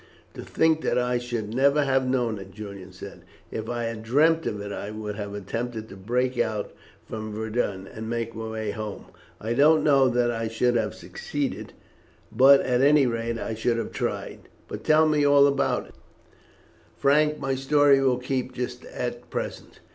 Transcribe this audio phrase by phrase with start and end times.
[0.33, 3.21] "To think that I should never have known it," Julian said.
[3.51, 6.73] "If I had dreamt of it I would have attempted to break out
[7.07, 9.05] from Verdun, and make my way home.
[9.39, 11.73] I don't know that I should have succeeded,
[12.31, 14.49] but at any rate I should have tried.
[14.67, 15.95] But tell me all about it,
[16.97, 19.81] Frank; my story will keep just at present."